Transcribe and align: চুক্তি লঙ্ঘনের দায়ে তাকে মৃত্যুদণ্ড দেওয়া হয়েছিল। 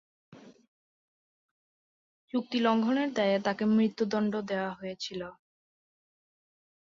চুক্তি 2.33 2.57
লঙ্ঘনের 2.59 3.09
দায়ে 3.13 3.37
তাকে 3.39 3.63
মৃত্যুদণ্ড 3.75 4.33
দেওয়া 4.49 4.71
হয়েছিল। 4.73 5.21